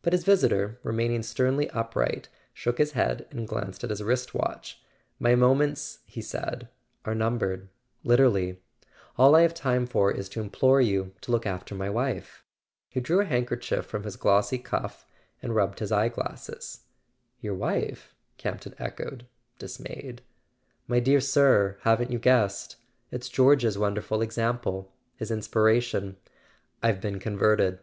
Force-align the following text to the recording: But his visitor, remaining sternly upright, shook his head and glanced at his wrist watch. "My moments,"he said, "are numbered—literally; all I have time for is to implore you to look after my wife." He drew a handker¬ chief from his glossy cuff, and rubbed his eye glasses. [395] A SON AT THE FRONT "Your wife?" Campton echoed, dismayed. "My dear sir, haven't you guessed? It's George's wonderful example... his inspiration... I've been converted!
But 0.00 0.14
his 0.14 0.24
visitor, 0.24 0.80
remaining 0.82 1.22
sternly 1.22 1.68
upright, 1.72 2.30
shook 2.54 2.78
his 2.78 2.92
head 2.92 3.26
and 3.30 3.46
glanced 3.46 3.84
at 3.84 3.90
his 3.90 4.02
wrist 4.02 4.32
watch. 4.32 4.80
"My 5.20 5.34
moments,"he 5.34 6.22
said, 6.22 6.70
"are 7.04 7.14
numbered—literally; 7.14 8.62
all 9.18 9.36
I 9.36 9.42
have 9.42 9.52
time 9.52 9.84
for 9.86 10.10
is 10.10 10.30
to 10.30 10.40
implore 10.40 10.80
you 10.80 11.12
to 11.20 11.30
look 11.30 11.44
after 11.44 11.74
my 11.74 11.90
wife." 11.90 12.44
He 12.88 13.00
drew 13.00 13.20
a 13.20 13.26
handker¬ 13.26 13.60
chief 13.60 13.84
from 13.84 14.04
his 14.04 14.16
glossy 14.16 14.56
cuff, 14.56 15.04
and 15.42 15.54
rubbed 15.54 15.80
his 15.80 15.92
eye 15.92 16.08
glasses. 16.08 16.84
[395] 17.42 17.58
A 18.40 18.40
SON 18.40 18.52
AT 18.54 18.60
THE 18.62 18.70
FRONT 18.70 18.72
"Your 18.72 18.72
wife?" 18.72 18.72
Campton 18.72 18.74
echoed, 19.18 19.26
dismayed. 19.58 20.22
"My 20.86 20.98
dear 20.98 21.20
sir, 21.20 21.76
haven't 21.82 22.10
you 22.10 22.18
guessed? 22.18 22.76
It's 23.10 23.28
George's 23.28 23.76
wonderful 23.76 24.22
example... 24.22 24.90
his 25.16 25.30
inspiration... 25.30 26.16
I've 26.82 27.02
been 27.02 27.18
converted! 27.18 27.80